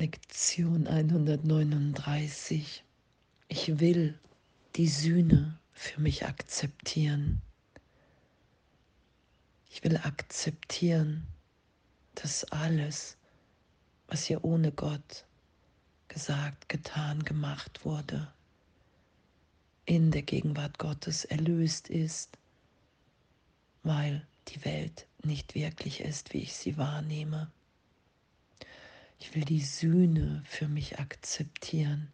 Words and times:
Lektion 0.00 0.86
139. 0.86 2.84
Ich 3.48 3.80
will 3.80 4.18
die 4.76 4.88
Sühne 4.88 5.58
für 5.74 6.00
mich 6.00 6.24
akzeptieren. 6.24 7.42
Ich 9.68 9.84
will 9.84 9.98
akzeptieren, 9.98 11.26
dass 12.14 12.44
alles, 12.44 13.18
was 14.06 14.24
hier 14.24 14.42
ohne 14.42 14.72
Gott 14.72 15.26
gesagt, 16.08 16.70
getan, 16.70 17.22
gemacht 17.22 17.84
wurde, 17.84 18.32
in 19.84 20.12
der 20.12 20.22
Gegenwart 20.22 20.78
Gottes 20.78 21.26
erlöst 21.26 21.90
ist, 21.90 22.38
weil 23.82 24.26
die 24.48 24.64
Welt 24.64 25.06
nicht 25.22 25.54
wirklich 25.54 26.00
ist, 26.00 26.32
wie 26.32 26.38
ich 26.38 26.54
sie 26.54 26.78
wahrnehme. 26.78 27.52
Ich 29.20 29.34
will 29.34 29.44
die 29.44 29.60
Sühne 29.60 30.42
für 30.46 30.66
mich 30.66 30.98
akzeptieren. 30.98 32.12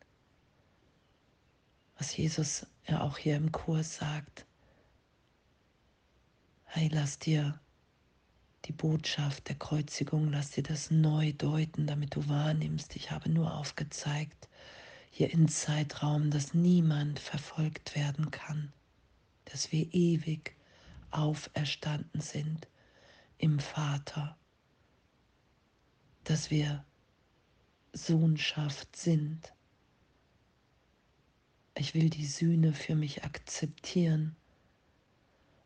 Was 1.96 2.16
Jesus 2.16 2.66
ja 2.86 3.00
auch 3.00 3.16
hier 3.16 3.36
im 3.36 3.52
Kurs 3.52 3.96
sagt. 3.96 4.44
Hey, 6.64 6.90
lass 6.92 7.18
dir 7.18 7.58
die 8.66 8.72
Botschaft 8.72 9.48
der 9.48 9.56
Kreuzigung, 9.56 10.30
lass 10.30 10.50
dir 10.50 10.64
das 10.64 10.90
neu 10.90 11.32
deuten, 11.32 11.86
damit 11.86 12.16
du 12.16 12.28
wahrnimmst. 12.28 12.96
Ich 12.96 13.12
habe 13.12 13.30
nur 13.30 13.54
aufgezeigt, 13.54 14.48
hier 15.10 15.30
in 15.30 15.48
Zeitraum, 15.48 16.30
dass 16.30 16.52
niemand 16.52 17.20
verfolgt 17.20 17.94
werden 17.94 18.30
kann, 18.30 18.72
dass 19.46 19.72
wir 19.72 19.94
ewig 19.94 20.54
auferstanden 21.12 22.20
sind 22.20 22.68
im 23.38 23.60
Vater, 23.60 24.36
dass 26.24 26.50
wir 26.50 26.84
Sohnschaft 27.96 28.94
sind. 28.94 29.52
Ich 31.74 31.94
will 31.94 32.10
die 32.10 32.26
Sühne 32.26 32.72
für 32.72 32.94
mich 32.94 33.24
akzeptieren 33.24 34.36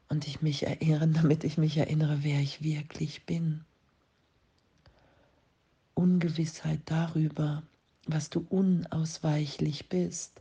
und 0.08 0.26
ich 0.26 0.40
mich 0.40 0.64
erinnern, 0.64 1.12
damit 1.12 1.44
ich 1.44 1.58
mich 1.58 1.76
erinnere, 1.76 2.22
wer 2.22 2.40
ich 2.40 2.62
wirklich 2.62 3.26
bin. 3.26 3.64
Ungewissheit 5.94 6.80
darüber, 6.84 7.62
was 8.06 8.30
du 8.30 8.46
unausweichlich 8.48 9.88
bist, 9.88 10.40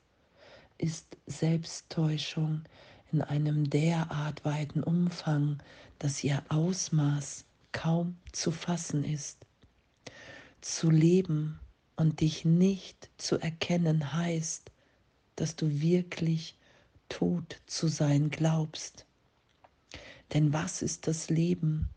ist 0.78 1.18
Selbsttäuschung 1.26 2.64
in 3.12 3.22
einem 3.22 3.70
derart 3.70 4.46
weiten 4.46 4.84
Umfang, 4.84 5.62
dass 5.98 6.24
ihr 6.24 6.44
Ausmaß 6.50 7.46
kaum 7.72 8.18
zu 8.32 8.52
fassen 8.52 9.04
ist. 9.04 9.46
Zu 10.62 10.90
leben 10.90 11.60
und 12.00 12.22
dich 12.22 12.46
nicht 12.46 13.10
zu 13.18 13.38
erkennen 13.40 14.14
heißt, 14.14 14.72
dass 15.36 15.58
du 15.58 15.82
wirklich 15.82 16.56
tot 17.10 17.62
zu 17.66 17.90
sein 17.90 18.30
glaubst. 18.30 19.06
Denn 20.34 20.54
was 20.54 20.82
ist 20.82 21.08
das 21.08 21.30
Leben, 21.30 21.90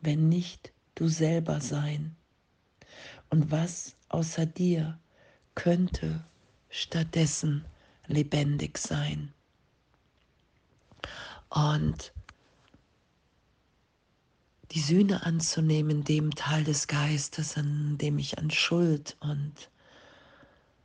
wenn 0.00 0.28
nicht 0.28 0.72
du 0.96 1.06
selber 1.06 1.60
sein? 1.60 2.16
Und 3.30 3.52
was 3.52 3.94
außer 4.08 4.44
dir 4.44 4.98
könnte 5.54 6.24
stattdessen 6.68 7.64
lebendig 8.08 8.76
sein? 8.76 9.32
Und 11.48 12.12
die 14.74 14.80
Sühne 14.80 15.24
anzunehmen, 15.24 16.02
dem 16.02 16.34
Teil 16.34 16.64
des 16.64 16.88
Geistes, 16.88 17.56
an 17.56 17.96
dem 17.96 18.18
ich 18.18 18.38
an 18.38 18.50
Schuld 18.50 19.16
und 19.20 19.70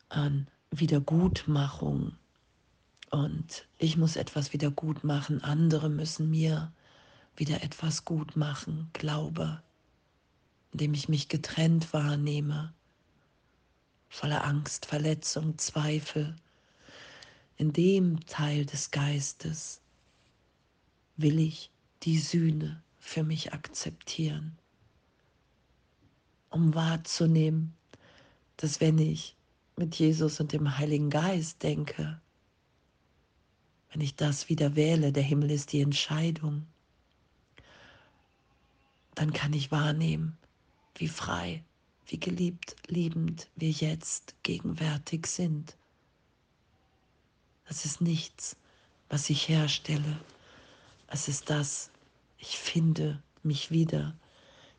an 0.10 0.48
Wiedergutmachung 0.70 2.16
und 3.10 3.68
ich 3.80 3.98
muss 3.98 4.16
etwas 4.16 4.54
wieder 4.54 4.70
gut 4.70 5.04
machen, 5.04 5.44
andere 5.44 5.90
müssen 5.90 6.30
mir 6.30 6.72
wieder 7.36 7.64
etwas 7.64 8.06
gut 8.06 8.36
machen, 8.36 8.92
glaube, 8.94 9.64
indem 10.72 10.94
ich 10.94 11.10
mich 11.10 11.28
getrennt 11.28 11.92
wahrnehme, 11.92 12.72
voller 14.08 14.44
Angst, 14.44 14.86
Verletzung, 14.86 15.58
Zweifel. 15.58 16.36
In 17.58 17.74
dem 17.74 18.24
Teil 18.28 18.68
des 18.68 18.92
Geistes 18.92 19.82
will 21.18 21.40
ich 21.40 21.72
die 22.04 22.20
Sühne 22.20 22.84
für 23.00 23.24
mich 23.24 23.54
akzeptieren, 23.54 24.58
um 26.50 26.76
wahrzunehmen, 26.76 27.74
dass 28.58 28.82
wenn 28.82 28.98
ich 28.98 29.36
mit 29.78 29.96
Jesus 29.96 30.40
und 30.40 30.52
dem 30.52 30.78
Heiligen 30.78 31.10
Geist 31.10 31.64
denke, 31.64 32.20
wenn 33.92 34.02
ich 34.02 34.16
das 34.16 34.50
wieder 34.50 34.76
wähle, 34.76 35.12
der 35.12 35.24
Himmel 35.24 35.52
ist 35.52 35.72
die 35.72 35.82
Entscheidung, 35.82 36.68
dann 39.16 39.34
kann 39.34 39.54
ich 39.54 39.72
wahrnehmen, 39.72 40.38
wie 40.96 41.08
frei, 41.08 41.64
wie 42.06 42.20
geliebt, 42.20 42.76
liebend 42.88 43.50
wir 43.56 43.72
jetzt 43.72 44.36
gegenwärtig 44.44 45.28
sind. 45.28 45.76
Das 47.68 47.86
ist 47.86 48.02
nichts, 48.02 48.56
was 49.10 49.30
ich 49.30 49.48
herstelle. 49.48 50.20
Es 51.08 51.28
ist 51.28 51.50
das, 51.50 51.92
ich 52.40 52.58
finde 52.58 53.22
mich 53.44 53.70
wieder. 53.70 54.16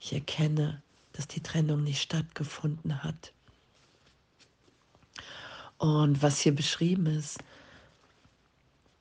Ich 0.01 0.13
erkenne, 0.13 0.83
dass 1.13 1.29
die 1.29 1.43
Trennung 1.43 1.85
nicht 1.85 2.01
stattgefunden 2.01 3.03
hat. 3.05 3.33
Und 5.79 6.23
was 6.23 6.41
hier 6.41 6.55
beschrieben 6.55 7.07
ist, 7.07 7.39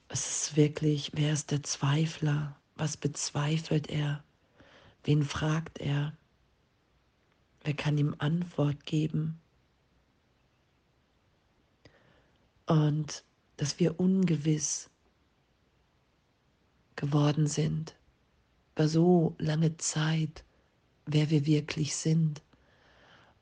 es 0.10 0.48
ist 0.48 0.58
wirklich, 0.58 1.12
wer 1.14 1.34
ist 1.34 1.52
der 1.52 1.64
Zweifler? 1.64 2.56
Was 2.76 2.98
bezweifelt 2.98 3.88
er? 3.88 4.24
Wen 5.04 5.24
fragt 5.24 5.80
er? 5.80 6.14
Wer 7.64 7.74
kann 7.74 7.98
ihm 7.98 8.16
Antwort 8.18 8.86
geben? 8.86 9.40
Und 12.66 13.24
dass 13.58 13.80
wir 13.80 14.00
ungewiss 14.00 14.90
geworden 16.96 17.48
sind 17.48 17.99
über 18.80 18.88
so 18.88 19.36
lange 19.40 19.76
Zeit, 19.76 20.46
wer 21.06 21.30
wir 21.30 21.46
wirklich 21.46 21.98
sind. 21.98 22.42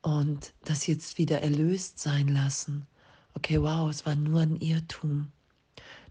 Und 0.02 0.52
das 0.66 0.88
jetzt 0.88 1.20
wieder 1.20 1.44
erlöst 1.44 2.00
sein 2.00 2.28
lassen. 2.28 2.88
Okay, 3.36 3.62
wow, 3.62 3.88
es 3.88 4.04
war 4.08 4.16
nur 4.16 4.42
ein 4.42 4.60
Irrtum. 4.60 5.32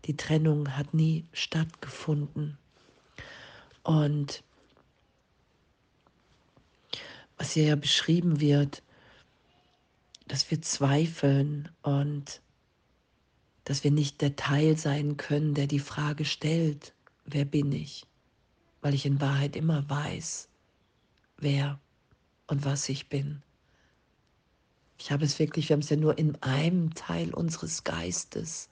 Die 0.04 0.16
Trennung 0.16 0.76
hat 0.76 0.94
nie 0.94 1.24
stattgefunden. 1.32 2.56
Und 3.82 4.44
was 7.36 7.50
hier 7.50 7.64
ja 7.64 7.74
beschrieben 7.74 8.38
wird, 8.38 8.84
dass 10.28 10.52
wir 10.52 10.62
zweifeln 10.62 11.68
und 11.82 12.40
dass 13.64 13.82
wir 13.82 13.90
nicht 13.90 14.20
der 14.20 14.36
Teil 14.36 14.78
sein 14.78 15.16
können, 15.16 15.54
der 15.54 15.66
die 15.66 15.80
Frage 15.80 16.24
stellt, 16.24 16.94
wer 17.24 17.44
bin 17.44 17.72
ich? 17.72 18.06
Weil 18.86 18.94
ich 18.94 19.04
in 19.04 19.20
Wahrheit 19.20 19.56
immer 19.56 19.90
weiß, 19.90 20.48
wer 21.38 21.80
und 22.46 22.64
was 22.64 22.88
ich 22.88 23.08
bin. 23.08 23.42
Ich 24.96 25.10
habe 25.10 25.24
es 25.24 25.40
wirklich, 25.40 25.68
wir 25.68 25.74
haben 25.74 25.80
es 25.80 25.90
ja 25.90 25.96
nur 25.96 26.16
in 26.18 26.40
einem 26.40 26.94
Teil 26.94 27.34
unseres 27.34 27.82
Geistes, 27.82 28.68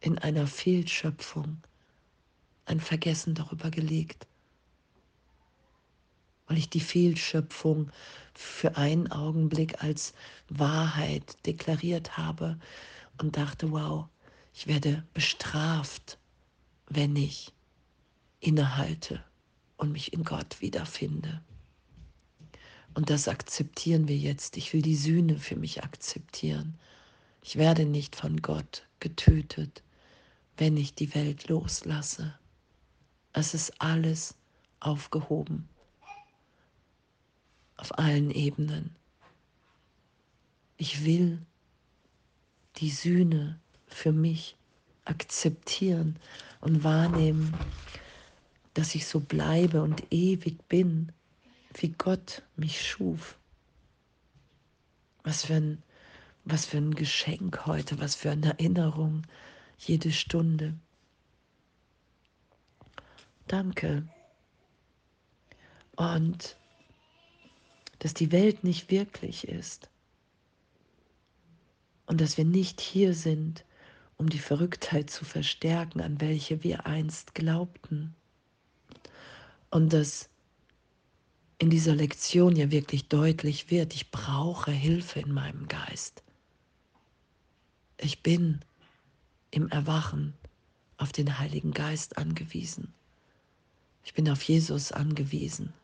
in 0.00 0.18
einer 0.18 0.48
Fehlschöpfung, 0.48 1.58
ein 2.64 2.80
Vergessen 2.80 3.36
darüber 3.36 3.70
gelegt, 3.70 4.26
weil 6.48 6.58
ich 6.58 6.68
die 6.68 6.80
Fehlschöpfung 6.80 7.92
für 8.34 8.76
einen 8.76 9.08
Augenblick 9.12 9.84
als 9.84 10.14
Wahrheit 10.48 11.36
deklariert 11.46 12.16
habe 12.16 12.58
und 13.22 13.36
dachte, 13.36 13.70
wow, 13.70 14.08
ich 14.52 14.66
werde 14.66 15.04
bestraft, 15.14 16.18
wenn 16.88 17.14
ich 17.14 17.52
innehalte 18.44 19.24
und 19.76 19.92
mich 19.92 20.12
in 20.12 20.24
Gott 20.24 20.60
wiederfinde. 20.60 21.42
Und 22.94 23.10
das 23.10 23.26
akzeptieren 23.26 24.06
wir 24.06 24.16
jetzt. 24.16 24.56
Ich 24.56 24.72
will 24.72 24.82
die 24.82 24.96
Sühne 24.96 25.38
für 25.38 25.56
mich 25.56 25.82
akzeptieren. 25.82 26.78
Ich 27.42 27.56
werde 27.56 27.84
nicht 27.84 28.14
von 28.14 28.40
Gott 28.40 28.86
getötet, 29.00 29.82
wenn 30.56 30.76
ich 30.76 30.94
die 30.94 31.14
Welt 31.14 31.48
loslasse. 31.48 32.38
Es 33.32 33.54
ist 33.54 33.80
alles 33.80 34.36
aufgehoben. 34.78 35.68
Auf 37.76 37.98
allen 37.98 38.30
Ebenen. 38.30 38.94
Ich 40.76 41.04
will 41.04 41.44
die 42.76 42.90
Sühne 42.90 43.58
für 43.86 44.12
mich 44.12 44.56
akzeptieren 45.04 46.16
und 46.60 46.84
wahrnehmen, 46.84 47.52
dass 48.74 48.94
ich 48.94 49.06
so 49.06 49.20
bleibe 49.20 49.82
und 49.82 50.12
ewig 50.12 50.68
bin, 50.68 51.12
wie 51.74 51.90
Gott 51.90 52.42
mich 52.56 52.86
schuf. 52.86 53.38
Was 55.22 55.44
für 55.44 55.54
ein, 55.54 55.82
was 56.44 56.66
für 56.66 56.78
ein 56.78 56.94
Geschenk 56.94 57.66
heute, 57.66 57.98
was 57.98 58.14
für 58.14 58.30
eine 58.30 58.50
Erinnerung 58.50 59.22
jede 59.78 60.12
Stunde. 60.12 60.74
Danke. 63.46 64.06
Und 65.96 66.56
dass 68.00 68.14
die 68.14 68.32
Welt 68.32 68.64
nicht 68.64 68.90
wirklich 68.90 69.48
ist 69.48 69.88
und 72.06 72.20
dass 72.20 72.36
wir 72.36 72.44
nicht 72.44 72.80
hier 72.80 73.14
sind, 73.14 73.64
um 74.16 74.28
die 74.28 74.38
Verrücktheit 74.38 75.10
zu 75.10 75.24
verstärken, 75.24 76.00
an 76.00 76.20
welche 76.20 76.62
wir 76.62 76.86
einst 76.86 77.34
glaubten. 77.34 78.14
Und 79.74 79.92
dass 79.92 80.30
in 81.58 81.68
dieser 81.68 81.96
Lektion 81.96 82.54
ja 82.54 82.70
wirklich 82.70 83.08
deutlich 83.08 83.72
wird, 83.72 83.92
ich 83.92 84.12
brauche 84.12 84.70
Hilfe 84.70 85.18
in 85.18 85.32
meinem 85.32 85.66
Geist. 85.66 86.22
Ich 87.98 88.22
bin 88.22 88.64
im 89.50 89.66
Erwachen 89.70 90.38
auf 90.96 91.10
den 91.10 91.40
Heiligen 91.40 91.72
Geist 91.72 92.18
angewiesen. 92.18 92.94
Ich 94.04 94.14
bin 94.14 94.30
auf 94.30 94.44
Jesus 94.44 94.92
angewiesen, 94.92 95.74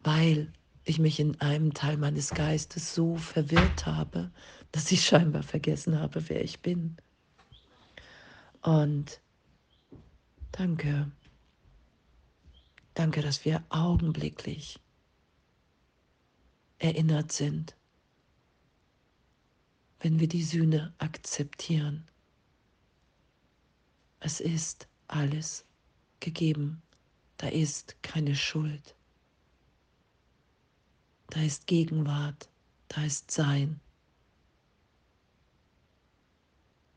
weil 0.00 0.52
ich 0.82 0.98
mich 0.98 1.20
in 1.20 1.40
einem 1.40 1.74
Teil 1.74 1.96
meines 1.96 2.34
Geistes 2.34 2.92
so 2.92 3.14
verwirrt 3.14 3.86
habe, 3.86 4.32
dass 4.72 4.90
ich 4.90 5.04
scheinbar 5.06 5.44
vergessen 5.44 6.00
habe, 6.00 6.28
wer 6.28 6.42
ich 6.42 6.60
bin. 6.60 6.96
Und 8.62 9.20
danke, 10.56 11.10
danke, 12.94 13.20
dass 13.20 13.44
wir 13.44 13.62
augenblicklich 13.68 14.78
erinnert 16.78 17.32
sind, 17.32 17.76
wenn 20.00 20.20
wir 20.20 20.28
die 20.28 20.42
Sühne 20.42 20.94
akzeptieren. 20.98 22.08
Es 24.20 24.40
ist 24.40 24.88
alles 25.08 25.64
gegeben. 26.20 26.82
Da 27.36 27.48
ist 27.48 28.02
keine 28.02 28.34
Schuld. 28.34 28.94
Da 31.28 31.42
ist 31.42 31.66
Gegenwart. 31.66 32.48
Da 32.88 33.04
ist 33.04 33.30
Sein. 33.30 33.80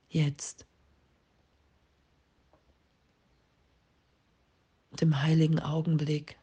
Jetzt. 0.10 0.69
Im 5.02 5.22
heiligen 5.22 5.60
Augenblick 5.60 6.38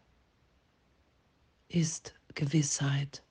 ist 1.68 2.14
Gewissheit, 2.34 3.22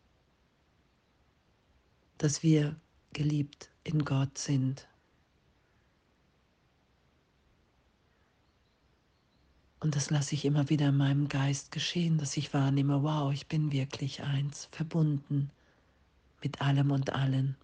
dass 2.20 2.44
wir 2.44 2.80
geliebt 3.12 3.72
in 3.84 4.06
Gott 4.06 4.38
sind. 4.38 4.88
Und 9.80 9.96
das 9.96 10.12
lasse 10.12 10.36
ich 10.36 10.46
immer 10.46 10.70
wieder 10.70 10.90
in 10.90 10.98
meinem 10.98 11.28
Geist 11.28 11.72
geschehen, 11.72 12.20
dass 12.20 12.38
ich 12.38 12.54
wahrnehme, 12.54 13.02
wow, 13.02 13.34
ich 13.34 13.48
bin 13.48 13.72
wirklich 13.72 14.22
eins, 14.22 14.70
verbunden 14.72 15.50
mit 16.44 16.62
allem 16.62 16.92
und 16.92 17.14
allen, 17.14 17.58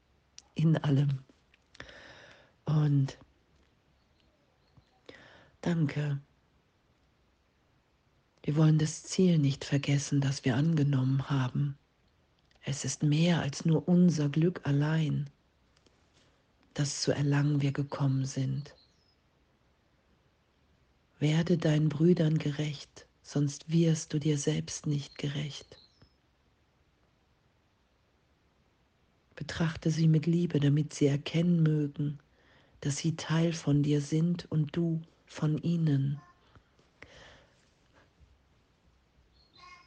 in 0.55 0.77
allem. 0.77 1.19
Und 2.65 3.19
danke. 5.61 6.19
Wir 8.43 8.55
wollen 8.55 8.79
das 8.79 9.03
Ziel 9.03 9.37
nicht 9.37 9.65
vergessen, 9.65 10.19
das 10.19 10.45
wir 10.45 10.55
angenommen 10.55 11.29
haben. 11.29 11.77
Es 12.63 12.85
ist 12.85 13.03
mehr 13.03 13.41
als 13.41 13.65
nur 13.65 13.87
unser 13.87 14.29
Glück 14.29 14.61
allein, 14.63 15.29
das 16.73 17.01
zu 17.01 17.11
erlangen 17.11 17.61
wir 17.61 17.71
gekommen 17.71 18.25
sind. 18.25 18.73
Werde 21.19 21.57
deinen 21.57 21.89
Brüdern 21.89 22.39
gerecht, 22.39 23.05
sonst 23.21 23.71
wirst 23.71 24.13
du 24.13 24.19
dir 24.19 24.37
selbst 24.37 24.87
nicht 24.87 25.17
gerecht. 25.17 25.77
Betrachte 29.35 29.91
sie 29.91 30.07
mit 30.07 30.25
Liebe, 30.25 30.59
damit 30.59 30.93
sie 30.93 31.07
erkennen 31.07 31.61
mögen, 31.61 32.19
dass 32.79 32.97
sie 32.97 33.15
Teil 33.15 33.53
von 33.53 33.83
dir 33.83 34.01
sind 34.01 34.51
und 34.51 34.75
du 34.75 35.01
von 35.25 35.57
ihnen. 35.59 36.19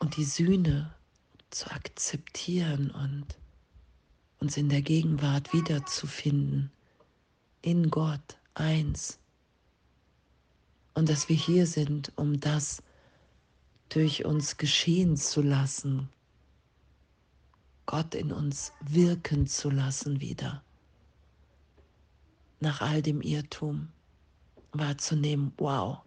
Und 0.04 0.18
die 0.18 0.24
Sühne 0.24 0.94
zu 1.48 1.70
akzeptieren 1.70 2.90
und 2.90 3.24
uns 4.38 4.58
in 4.58 4.68
der 4.68 4.82
Gegenwart 4.82 5.54
wiederzufinden, 5.54 6.70
in 7.62 7.88
Gott 7.88 8.36
eins. 8.52 9.18
Und 10.92 11.08
dass 11.08 11.30
wir 11.30 11.36
hier 11.36 11.66
sind, 11.66 12.12
um 12.16 12.38
das 12.38 12.82
durch 13.88 14.26
uns 14.26 14.58
geschehen 14.58 15.16
zu 15.16 15.40
lassen, 15.40 16.10
Gott 17.86 18.14
in 18.14 18.30
uns 18.30 18.74
wirken 18.82 19.46
zu 19.46 19.70
lassen 19.70 20.20
wieder, 20.20 20.62
nach 22.60 22.82
all 22.82 23.00
dem 23.00 23.22
Irrtum 23.22 23.88
wahrzunehmen, 24.72 25.54
wow, 25.56 26.00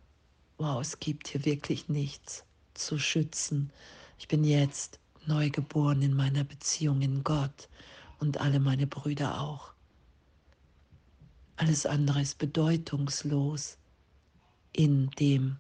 wow, 0.59 0.79
es 0.81 0.99
gibt 0.99 1.29
hier 1.29 1.45
wirklich 1.45 1.89
nichts 1.89 2.43
zu 2.77 2.97
schützen. 2.99 3.71
Ich 4.19 4.27
bin 4.27 4.43
jetzt 4.43 4.99
neu 5.25 5.49
geboren 5.49 6.01
in 6.01 6.13
meiner 6.13 6.43
Beziehung 6.43 7.01
in 7.01 7.23
Gott 7.23 7.69
und 8.19 8.39
alle 8.39 8.59
meine 8.59 8.87
Brüder 8.87 9.41
auch. 9.41 9.73
Alles 11.57 11.85
andere 11.85 12.21
ist 12.21 12.37
bedeutungslos 12.37 13.77
in 14.73 15.09
dem. 15.11 15.57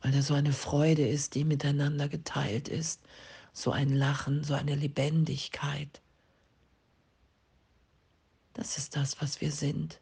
Weil 0.00 0.12
da 0.12 0.20
so 0.20 0.34
eine 0.34 0.52
Freude 0.52 1.06
ist, 1.06 1.36
die 1.36 1.44
miteinander 1.44 2.08
geteilt 2.08 2.68
ist, 2.68 3.00
so 3.52 3.70
ein 3.70 3.90
Lachen, 3.90 4.42
so 4.42 4.54
eine 4.54 4.74
Lebendigkeit. 4.74 6.00
Das 8.54 8.78
ist 8.78 8.96
das, 8.96 9.20
was 9.20 9.40
wir 9.40 9.52
sind. 9.52 10.00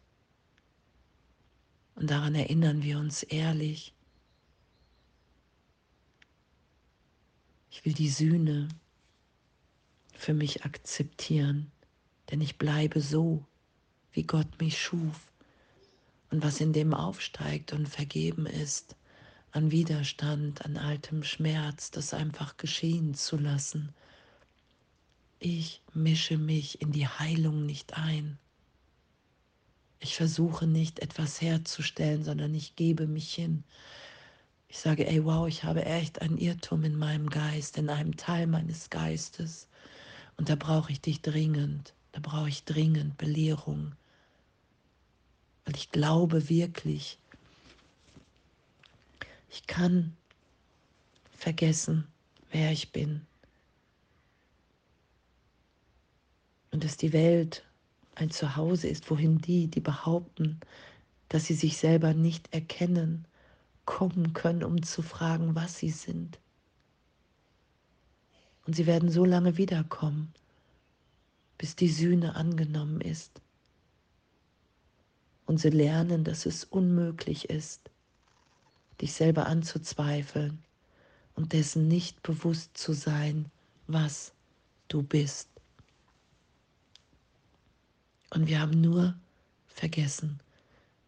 Und 2.01 2.11
daran 2.11 2.35
erinnern 2.35 2.83
wir 2.83 2.99
uns 2.99 3.23
ehrlich. 3.25 3.93
Ich 7.71 7.85
will 7.85 7.93
die 7.93 8.09
Sühne 8.09 8.69
für 10.15 10.33
mich 10.33 10.65
akzeptieren, 10.65 11.71
denn 12.31 12.41
ich 12.41 12.57
bleibe 12.57 13.03
so, 13.03 13.45
wie 14.13 14.23
Gott 14.23 14.49
mich 14.61 14.81
schuf 14.81 15.31
und 16.31 16.43
was 16.43 16.63
in 16.63 16.73
dem 16.73 16.95
aufsteigt 16.95 17.75
und 17.75 17.87
vergeben 17.87 18.47
ist, 18.47 18.97
an 19.53 19.71
Widerstand, 19.71 20.65
an 20.65 20.79
altem 20.79 21.23
Schmerz, 21.23 21.91
das 21.91 22.15
einfach 22.15 22.57
geschehen 22.57 23.13
zu 23.13 23.37
lassen. 23.37 23.93
Ich 25.39 25.83
mische 25.93 26.39
mich 26.39 26.81
in 26.81 26.93
die 26.93 27.09
Heilung 27.09 27.67
nicht 27.67 27.99
ein. 27.99 28.39
Ich 30.03 30.17
versuche 30.17 30.67
nicht 30.67 30.99
etwas 31.01 31.43
herzustellen, 31.43 32.25
sondern 32.25 32.55
ich 32.55 32.75
gebe 32.75 33.07
mich 33.07 33.35
hin. 33.35 33.65
Ich 34.69 34.79
sage, 34.79 35.07
ey, 35.07 35.25
wow, 35.25 35.47
ich 35.47 35.65
habe 35.65 35.85
echt 35.85 36.23
einen 36.23 36.39
Irrtum 36.39 36.85
in 36.85 36.97
meinem 36.97 37.29
Geist, 37.29 37.77
in 37.77 37.91
einem 37.91 38.17
Teil 38.17 38.47
meines 38.47 38.89
Geistes. 38.89 39.69
Und 40.39 40.49
da 40.49 40.57
brauche 40.57 40.91
ich 40.91 41.03
dich 41.03 41.21
dringend, 41.21 41.93
da 42.13 42.21
brauche 42.21 42.49
ich 42.49 42.65
dringend 42.65 43.19
Belehrung. 43.19 43.93
Weil 45.67 45.77
ich 45.77 45.91
glaube 45.91 46.49
wirklich, 46.49 47.19
ich 49.51 49.67
kann 49.67 50.17
vergessen, 51.37 52.07
wer 52.51 52.73
ich 52.73 52.91
bin. 52.91 53.27
Und 56.71 56.85
dass 56.85 56.97
die 56.97 57.13
Welt 57.13 57.65
ein 58.21 58.31
Zuhause 58.31 58.89
ist, 58.89 59.11
wohin 59.11 59.39
die, 59.39 59.69
die 59.69 59.81
behaupten, 59.81 60.61
dass 61.29 61.47
sie 61.47 61.55
sich 61.55 61.77
selber 61.77 62.15
nicht 62.15 62.53
erkennen, 62.53 63.27
kommen 63.85 64.33
können, 64.35 64.65
um 64.65 64.83
zu 64.83 65.03
fragen, 65.03 65.55
was 65.55 65.79
sie 65.79 65.91
sind. 65.91 66.39
Und 68.67 68.77
sie 68.77 68.87
werden 68.87 69.11
so 69.11 69.25
lange 69.25 69.57
wiederkommen, 69.57 70.33
bis 71.59 71.77
die 71.77 71.89
Sühne 71.89 72.37
angenommen 72.37 73.01
ist 73.01 73.41
und 75.51 75.59
sie 75.59 75.71
lernen, 75.71 76.23
dass 76.23 76.47
es 76.47 76.63
unmöglich 76.63 77.51
ist, 77.51 77.91
dich 79.01 79.13
selber 79.15 79.47
anzuzweifeln 79.47 80.63
und 81.35 81.53
dessen 81.53 81.89
nicht 81.89 82.23
bewusst 82.23 82.79
zu 82.79 82.93
sein, 82.93 83.51
was 83.89 84.33
du 84.87 85.03
bist. 85.03 85.49
Und 88.31 88.47
wir 88.47 88.61
haben 88.61 88.81
nur 88.81 89.15
vergessen, 89.67 90.41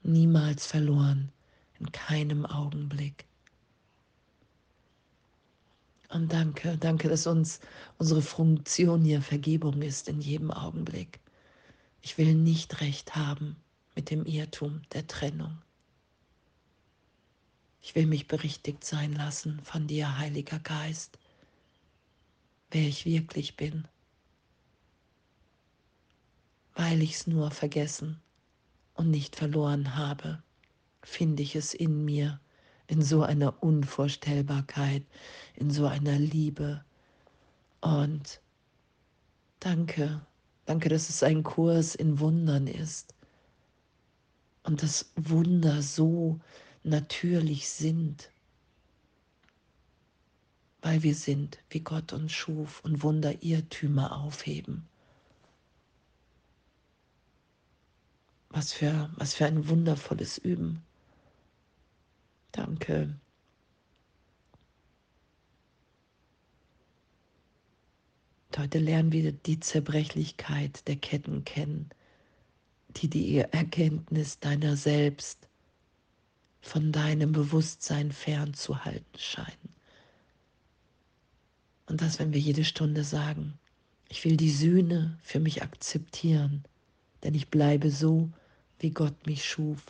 niemals 0.03 0.67
verloren, 0.67 1.31
in 1.79 1.91
keinem 1.93 2.45
Augenblick. 2.45 3.25
Und 6.09 6.33
danke, 6.33 6.77
danke, 6.77 7.09
dass 7.09 7.27
uns 7.27 7.61
unsere 7.99 8.21
Funktion 8.21 9.03
hier 9.03 9.23
Vergebung 9.23 9.81
ist 9.81 10.09
in 10.09 10.21
jedem 10.21 10.51
Augenblick. 10.51 11.21
Ich 12.03 12.19
will 12.19 12.35
nicht 12.35 12.81
recht 12.81 13.17
haben 13.17 13.57
mit 13.95 14.11
dem 14.11 14.27
Irrtum 14.27 14.83
der 14.93 15.07
Trennung. 15.07 15.57
Ich 17.81 17.95
will 17.95 18.07
mich 18.07 18.29
berichtigt 18.29 18.85
sein 18.85 19.13
lassen 19.15 19.61
von 19.65 19.87
dir, 19.87 20.19
Heiliger 20.19 20.59
Geist, 20.59 21.19
wer 22.71 22.83
ich 22.83 23.07
wirklich 23.07 23.57
bin, 23.57 23.87
weil 26.75 27.03
ich 27.03 27.15
es 27.15 27.27
nur 27.27 27.51
vergessen 27.51 28.21
und 28.95 29.11
nicht 29.11 29.37
verloren 29.37 29.97
habe, 29.97 30.43
finde 31.03 31.43
ich 31.43 31.57
es 31.57 31.75
in 31.75 32.05
mir, 32.05 32.41
in 32.87 33.03
so 33.03 33.23
einer 33.23 33.63
Unvorstellbarkeit, 33.63 35.05
in 35.55 35.71
so 35.71 35.87
einer 35.87 36.19
Liebe. 36.19 36.85
Und 37.81 38.41
danke, 39.61 40.25
danke, 40.67 40.89
dass 40.89 41.09
es 41.09 41.23
ein 41.23 41.43
Kurs 41.43 41.95
in 41.95 42.21
Wundern 42.21 42.67
ist 42.67 43.15
und 44.63 44.83
dass 44.83 45.11
Wunder 45.17 45.83
so 45.83 46.41
natürlich 46.85 47.69
sind, 47.69 48.31
weil 50.81 51.03
wir 51.03 51.15
sind, 51.15 51.59
wie 51.71 51.81
Gott 51.81 52.13
uns 52.13 52.33
schuf 52.33 52.81
und 52.85 53.03
Wunder 53.03 53.43
Irrtümer 53.43 54.17
aufheben. 54.17 54.89
Was 58.53 58.73
für, 58.75 59.11
was 59.17 59.35
für 59.35 59.47
ein 59.47 59.69
wundervolles 59.69 60.37
Üben. 60.37 60.83
Danke. 62.53 63.19
Und 68.49 68.59
heute 68.59 68.79
lernen 68.79 69.11
wir 69.11 69.33
die 69.33 69.59
Zerbrechlichkeit 69.59 70.87
der 70.87 70.97
Ketten 70.97 71.45
kennen, 71.45 71.89
die 72.91 73.09
die 73.09 73.39
Erkenntnis 73.39 74.39
deiner 74.39 74.77
selbst 74.77 75.49
von 76.61 76.93
deinem 76.93 77.33
Bewusstsein 77.33 78.13
fernzuhalten 78.13 79.19
scheinen. 79.19 79.75
Und 81.87 82.03
das, 82.03 82.19
wenn 82.19 82.35
wir 82.35 82.41
jede 82.41 82.65
Stunde 82.65 83.03
sagen, 83.03 83.59
ich 84.11 84.27
will 84.27 84.37
die 84.37 84.51
Sühne 84.51 85.19
für 85.23 85.41
mich 85.41 85.63
akzeptieren, 85.63 86.65
denn 87.23 87.35
ich 87.35 87.49
bleibe 87.49 87.91
so, 87.91 88.31
wie 88.83 88.91
Gott 88.91 89.27
mich 89.27 89.49
schuf. 89.49 89.81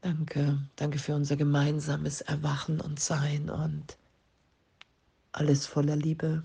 Danke, 0.00 0.68
danke 0.76 0.98
für 0.98 1.14
unser 1.14 1.36
gemeinsames 1.36 2.20
Erwachen 2.20 2.80
und 2.80 3.00
Sein 3.00 3.50
und 3.50 3.96
alles 5.32 5.66
voller 5.66 5.96
Liebe. 5.96 6.44